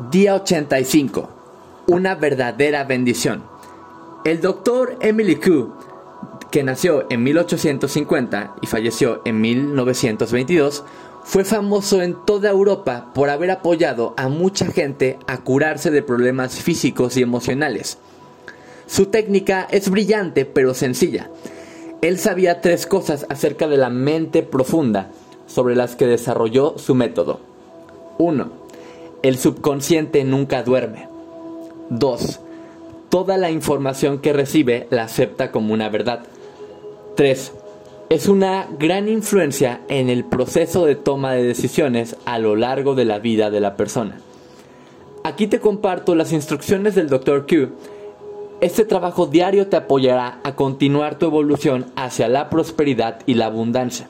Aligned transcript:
Día 0.00 0.34
85. 0.34 1.28
Una 1.86 2.16
verdadera 2.16 2.82
bendición. 2.82 3.44
El 4.24 4.40
doctor 4.40 4.96
Emily 5.00 5.36
Q, 5.36 5.72
que 6.50 6.64
nació 6.64 7.06
en 7.10 7.22
1850 7.22 8.56
y 8.60 8.66
falleció 8.66 9.22
en 9.24 9.40
1922, 9.40 10.82
fue 11.22 11.44
famoso 11.44 12.02
en 12.02 12.16
toda 12.26 12.50
Europa 12.50 13.12
por 13.14 13.30
haber 13.30 13.52
apoyado 13.52 14.14
a 14.16 14.28
mucha 14.28 14.66
gente 14.66 15.20
a 15.28 15.38
curarse 15.38 15.92
de 15.92 16.02
problemas 16.02 16.56
físicos 16.56 17.16
y 17.16 17.22
emocionales. 17.22 17.98
Su 18.86 19.06
técnica 19.06 19.68
es 19.70 19.88
brillante 19.90 20.44
pero 20.44 20.74
sencilla. 20.74 21.30
Él 22.02 22.18
sabía 22.18 22.60
tres 22.60 22.86
cosas 22.86 23.26
acerca 23.28 23.68
de 23.68 23.76
la 23.76 23.90
mente 23.90 24.42
profunda 24.42 25.12
sobre 25.46 25.76
las 25.76 25.94
que 25.94 26.08
desarrolló 26.08 26.78
su 26.78 26.96
método. 26.96 27.38
1. 28.18 28.63
El 29.24 29.38
subconsciente 29.38 30.22
nunca 30.22 30.62
duerme. 30.62 31.08
2. 31.88 32.40
Toda 33.08 33.38
la 33.38 33.50
información 33.50 34.18
que 34.18 34.34
recibe 34.34 34.86
la 34.90 35.04
acepta 35.04 35.50
como 35.50 35.72
una 35.72 35.88
verdad. 35.88 36.24
3. 37.16 37.52
Es 38.10 38.28
una 38.28 38.68
gran 38.78 39.08
influencia 39.08 39.80
en 39.88 40.10
el 40.10 40.24
proceso 40.24 40.84
de 40.84 40.94
toma 40.94 41.32
de 41.32 41.42
decisiones 41.42 42.16
a 42.26 42.38
lo 42.38 42.54
largo 42.54 42.94
de 42.94 43.06
la 43.06 43.18
vida 43.18 43.48
de 43.48 43.60
la 43.60 43.76
persona. 43.76 44.20
Aquí 45.22 45.46
te 45.46 45.58
comparto 45.58 46.14
las 46.14 46.30
instrucciones 46.30 46.94
del 46.94 47.08
Dr. 47.08 47.46
Q. 47.46 47.70
Este 48.60 48.84
trabajo 48.84 49.26
diario 49.26 49.68
te 49.68 49.76
apoyará 49.76 50.40
a 50.44 50.54
continuar 50.54 51.18
tu 51.18 51.24
evolución 51.24 51.86
hacia 51.96 52.28
la 52.28 52.50
prosperidad 52.50 53.20
y 53.24 53.32
la 53.32 53.46
abundancia. 53.46 54.06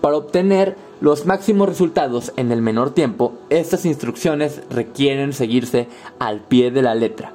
Para 0.00 0.16
obtener 0.16 0.76
los 1.00 1.26
máximos 1.26 1.68
resultados 1.68 2.32
en 2.36 2.52
el 2.52 2.62
menor 2.62 2.90
tiempo, 2.90 3.34
estas 3.50 3.84
instrucciones 3.84 4.60
requieren 4.70 5.32
seguirse 5.32 5.88
al 6.18 6.40
pie 6.40 6.70
de 6.70 6.82
la 6.82 6.94
letra. 6.94 7.32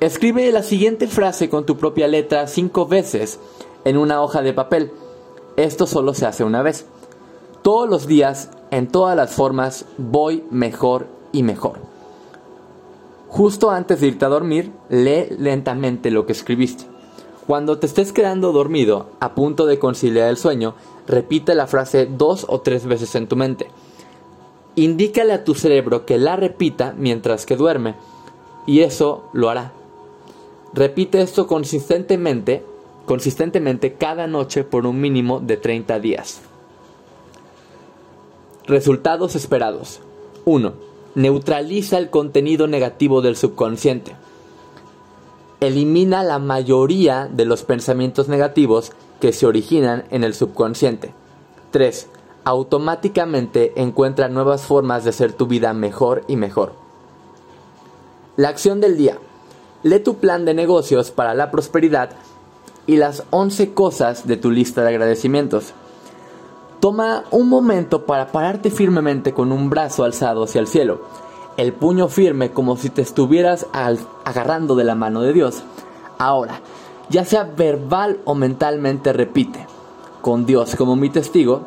Escribe 0.00 0.50
la 0.52 0.62
siguiente 0.62 1.06
frase 1.06 1.48
con 1.48 1.64
tu 1.64 1.76
propia 1.76 2.06
letra 2.08 2.46
cinco 2.46 2.86
veces 2.86 3.40
en 3.84 3.96
una 3.96 4.20
hoja 4.20 4.42
de 4.42 4.52
papel. 4.52 4.90
Esto 5.56 5.86
solo 5.86 6.12
se 6.12 6.26
hace 6.26 6.44
una 6.44 6.62
vez. 6.62 6.86
Todos 7.62 7.88
los 7.88 8.06
días, 8.06 8.50
en 8.70 8.88
todas 8.88 9.16
las 9.16 9.32
formas, 9.32 9.86
voy 9.96 10.44
mejor 10.50 11.06
y 11.32 11.42
mejor. 11.42 11.78
Justo 13.28 13.70
antes 13.70 14.00
de 14.00 14.08
irte 14.08 14.24
a 14.24 14.28
dormir, 14.28 14.72
lee 14.88 15.28
lentamente 15.38 16.10
lo 16.10 16.26
que 16.26 16.32
escribiste. 16.32 16.95
Cuando 17.46 17.78
te 17.78 17.86
estés 17.86 18.12
quedando 18.12 18.50
dormido, 18.50 19.06
a 19.20 19.34
punto 19.36 19.66
de 19.66 19.78
conciliar 19.78 20.28
el 20.28 20.36
sueño, 20.36 20.74
repite 21.06 21.54
la 21.54 21.68
frase 21.68 22.06
dos 22.06 22.44
o 22.48 22.60
tres 22.60 22.86
veces 22.86 23.14
en 23.14 23.28
tu 23.28 23.36
mente. 23.36 23.68
Indícale 24.74 25.32
a 25.32 25.44
tu 25.44 25.54
cerebro 25.54 26.04
que 26.04 26.18
la 26.18 26.34
repita 26.34 26.92
mientras 26.98 27.46
que 27.46 27.54
duerme, 27.54 27.94
y 28.66 28.80
eso 28.80 29.24
lo 29.32 29.48
hará. 29.48 29.72
Repite 30.74 31.22
esto 31.22 31.46
consistentemente, 31.46 32.64
consistentemente 33.04 33.94
cada 33.94 34.26
noche 34.26 34.64
por 34.64 34.84
un 34.84 35.00
mínimo 35.00 35.38
de 35.38 35.56
30 35.56 36.00
días. 36.00 36.40
Resultados 38.66 39.36
esperados. 39.36 40.00
1. 40.44 40.72
Neutraliza 41.14 41.96
el 41.98 42.10
contenido 42.10 42.66
negativo 42.66 43.22
del 43.22 43.36
subconsciente. 43.36 44.16
Elimina 45.60 46.22
la 46.22 46.38
mayoría 46.38 47.28
de 47.32 47.46
los 47.46 47.62
pensamientos 47.62 48.28
negativos 48.28 48.92
que 49.20 49.32
se 49.32 49.46
originan 49.46 50.04
en 50.10 50.22
el 50.22 50.34
subconsciente. 50.34 51.14
3. 51.70 52.08
Automáticamente 52.44 53.72
encuentra 53.76 54.28
nuevas 54.28 54.62
formas 54.62 55.04
de 55.04 55.10
hacer 55.10 55.32
tu 55.32 55.46
vida 55.46 55.72
mejor 55.72 56.24
y 56.28 56.36
mejor. 56.36 56.72
La 58.36 58.50
acción 58.50 58.82
del 58.82 58.98
día. 58.98 59.18
Lee 59.82 60.00
tu 60.00 60.16
plan 60.16 60.44
de 60.44 60.52
negocios 60.52 61.10
para 61.10 61.32
la 61.32 61.50
prosperidad 61.50 62.10
y 62.86 62.96
las 62.96 63.22
11 63.30 63.72
cosas 63.72 64.26
de 64.26 64.36
tu 64.36 64.50
lista 64.50 64.82
de 64.82 64.88
agradecimientos. 64.88 65.72
Toma 66.80 67.24
un 67.30 67.48
momento 67.48 68.04
para 68.04 68.30
pararte 68.30 68.70
firmemente 68.70 69.32
con 69.32 69.52
un 69.52 69.70
brazo 69.70 70.04
alzado 70.04 70.44
hacia 70.44 70.60
el 70.60 70.66
cielo, 70.66 71.00
el 71.56 71.72
puño 71.72 72.08
firme 72.08 72.50
como 72.50 72.76
si 72.76 72.90
te 72.90 73.02
estuvieras 73.02 73.66
agarrando 73.72 74.74
de 74.74 74.84
la 74.84 74.94
mano 74.94 75.22
de 75.22 75.32
Dios. 75.32 75.62
Ahora, 76.18 76.60
ya 77.08 77.24
sea 77.24 77.44
verbal 77.44 78.18
o 78.24 78.34
mentalmente, 78.34 79.12
repite, 79.12 79.66
con 80.20 80.46
Dios 80.46 80.76
como 80.76 80.96
mi 80.96 81.10
testigo. 81.10 81.62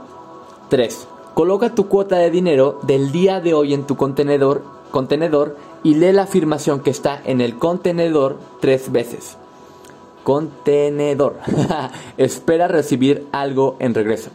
3. 0.69 1.07
Coloca 1.33 1.73
tu 1.73 1.87
cuota 1.87 2.17
de 2.17 2.29
dinero 2.29 2.79
del 2.83 3.11
día 3.11 3.39
de 3.39 3.53
hoy 3.53 3.73
en 3.73 3.87
tu 3.87 3.95
contenedor, 3.95 4.63
contenedor 4.91 5.55
y 5.83 5.95
lee 5.95 6.11
la 6.11 6.23
afirmación 6.23 6.81
que 6.81 6.89
está 6.89 7.21
en 7.23 7.41
el 7.41 7.57
contenedor 7.57 8.37
tres 8.59 8.91
veces. 8.91 9.37
Contenedor. 10.23 11.37
Espera 12.17 12.67
recibir 12.67 13.25
algo 13.31 13.77
en 13.79 13.93
regreso. 13.93 14.31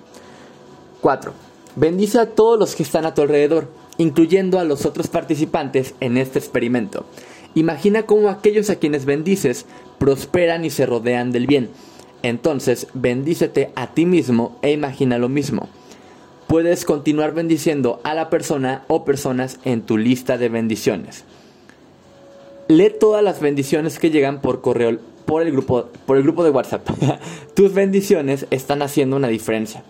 4. 1.03 1.33
Bendice 1.77 2.19
a 2.21 2.31
todos 2.31 2.59
los 2.59 2.75
que 2.75 2.85
están 2.85 3.05
a 3.05 3.15
tu 3.15 3.23
alrededor, 3.23 3.69
incluyendo 3.99 4.59
a 4.59 4.65
los 4.65 4.87
otros 4.87 5.09
participantes 5.09 5.95
en 6.01 6.17
este 6.17 6.39
experimento. 6.39 7.07
Imagina 7.55 8.05
cómo 8.05 8.29
aquellos 8.29 8.71
a 8.71 8.77
quienes 8.77 9.05
bendices 9.05 9.67
prosperan 9.99 10.65
y 10.65 10.71
se 10.71 10.87
rodean 10.87 11.31
del 11.31 11.47
bien. 11.47 11.71
Entonces, 12.23 12.89
bendícete 12.95 13.71
a 13.77 13.95
ti 13.95 14.07
mismo 14.07 14.59
e 14.63 14.73
imagina 14.73 15.19
lo 15.19 15.29
mismo. 15.29 15.69
Puedes 16.47 16.85
continuar 16.85 17.35
bendiciendo 17.35 18.01
a 18.05 18.15
la 18.15 18.31
persona 18.31 18.85
o 18.89 19.05
personas 19.05 19.59
en 19.65 19.83
tu 19.83 19.99
lista 19.99 20.37
de 20.39 20.49
bendiciones. 20.49 21.25
Lee 22.69 22.93
todas 22.99 23.23
las 23.23 23.41
bendiciones 23.41 23.99
que 23.99 24.11
llegan 24.11 24.41
por 24.41 24.61
correo 24.61 24.99
por 25.27 25.43
el 25.43 25.53
grupo, 25.53 25.89
por 26.07 26.17
el 26.17 26.23
grupo 26.23 26.45
de 26.45 26.51
WhatsApp. 26.51 26.89
Tus 27.55 27.73
bendiciones 27.73 28.47
están 28.51 28.83
haciendo 28.83 29.17
una 29.17 29.29
diferencia. 29.29 29.83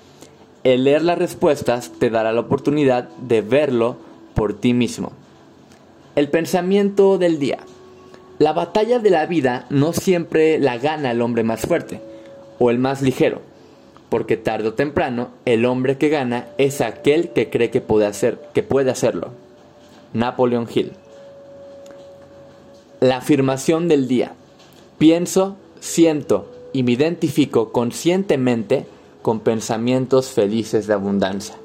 El 0.65 0.85
leer 0.85 1.03
las 1.03 1.19
respuestas 1.19 1.93
te 1.99 2.09
dará 2.09 2.33
la 2.33 2.41
oportunidad 2.41 3.11
de 3.19 3.43
verlo 3.43 3.99
por 4.35 4.55
ti 4.55 4.73
mismo. 4.73 5.13
El 6.17 6.31
pensamiento 6.31 7.19
del 7.19 7.39
día. 7.39 7.59
La 8.39 8.55
batalla 8.55 8.99
de 8.99 9.11
la 9.11 9.27
vida 9.27 9.67
no 9.69 9.93
siempre 9.93 10.59
la 10.59 10.79
gana 10.79 11.11
el 11.11 11.21
hombre 11.21 11.43
más 11.43 11.61
fuerte 11.61 12.01
o 12.59 12.71
el 12.71 12.79
más 12.79 13.03
ligero, 13.03 13.43
porque 14.09 14.39
tarde 14.39 14.69
o 14.69 14.75
temprano 14.75 15.29
el 15.45 15.67
hombre 15.67 15.99
que 15.99 16.09
gana 16.09 16.47
es 16.57 16.81
aquel 16.81 17.29
que 17.29 17.51
cree 17.51 17.71
que 17.71 17.83
puede, 17.83 18.07
hacer, 18.07 18.41
que 18.55 18.63
puede 18.63 18.91
hacerlo. 18.91 19.33
Napoleon 20.15 20.67
Hill. 20.73 20.93
La 23.01 23.19
afirmación 23.19 23.87
del 23.87 24.09
día. 24.09 24.33
Pienso, 24.97 25.59
siento 25.79 26.51
y 26.73 26.85
me 26.85 26.93
identifico 26.93 27.71
conscientemente 27.71 28.87
con 29.25 29.41
pensamientos 29.41 30.29
felices 30.29 30.87
de 30.87 30.93
abundancia. 30.93 31.57